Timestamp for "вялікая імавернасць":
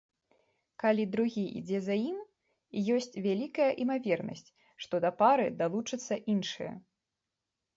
3.25-4.49